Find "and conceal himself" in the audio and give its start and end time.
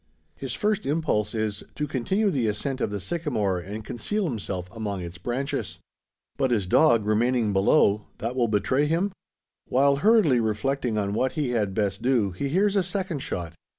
3.59-4.67